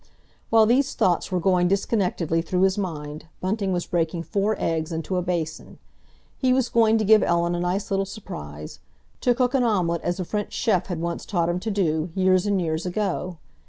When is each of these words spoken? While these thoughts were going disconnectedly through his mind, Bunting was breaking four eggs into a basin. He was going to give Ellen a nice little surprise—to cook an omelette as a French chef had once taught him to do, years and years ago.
While 0.49 0.65
these 0.65 0.95
thoughts 0.95 1.31
were 1.31 1.39
going 1.39 1.67
disconnectedly 1.67 2.41
through 2.41 2.63
his 2.63 2.75
mind, 2.75 3.27
Bunting 3.39 3.71
was 3.71 3.85
breaking 3.85 4.23
four 4.23 4.55
eggs 4.57 4.91
into 4.91 5.15
a 5.15 5.21
basin. 5.21 5.77
He 6.39 6.53
was 6.53 6.69
going 6.69 6.97
to 6.97 7.03
give 7.05 7.21
Ellen 7.21 7.53
a 7.53 7.59
nice 7.59 7.91
little 7.91 8.07
surprise—to 8.07 9.35
cook 9.35 9.53
an 9.53 9.61
omelette 9.61 10.01
as 10.01 10.19
a 10.19 10.25
French 10.25 10.53
chef 10.53 10.87
had 10.87 10.99
once 11.01 11.23
taught 11.23 11.49
him 11.49 11.59
to 11.59 11.69
do, 11.69 12.09
years 12.15 12.47
and 12.47 12.59
years 12.59 12.83
ago. 12.87 13.37